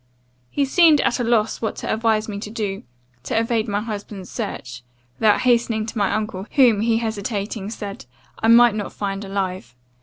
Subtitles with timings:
[0.49, 2.81] He seemed at a loss what to advise me to do,
[3.21, 4.81] to evade my husband's search,
[5.19, 8.05] without hastening to my uncle, whom, he hesitating said,
[8.41, 9.75] I might not find alive.